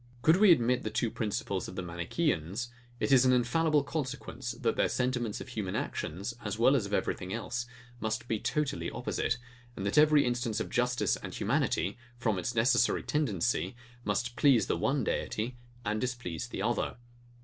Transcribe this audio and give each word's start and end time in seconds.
Could 0.23 0.37
we 0.37 0.51
admit 0.51 0.81
the 0.81 0.89
two 0.89 1.11
principles 1.11 1.67
of 1.67 1.75
the 1.75 1.83
Manicheans, 1.83 2.69
it 2.99 3.11
is 3.11 3.23
an 3.23 3.31
infallible 3.31 3.83
consequence, 3.83 4.53
that 4.53 4.75
their 4.75 4.89
sentiments 4.89 5.39
of 5.39 5.49
human 5.49 5.75
actions, 5.75 6.33
as 6.43 6.57
well 6.57 6.75
as 6.75 6.87
of 6.87 6.93
everything 6.95 7.31
else, 7.31 7.67
must 7.99 8.27
be 8.27 8.39
totally 8.39 8.89
opposite, 8.89 9.37
and 9.75 9.85
that 9.85 9.99
every 9.99 10.25
instance 10.25 10.59
of 10.59 10.71
justice 10.71 11.17
and 11.17 11.35
humanity, 11.35 11.99
from 12.17 12.39
its 12.39 12.55
necessary 12.55 13.03
tendency, 13.03 13.75
must 14.03 14.35
please 14.35 14.65
the 14.65 14.75
one 14.75 15.03
deity 15.03 15.55
and 15.85 16.01
displease 16.01 16.47
the 16.47 16.63
other. 16.63 16.95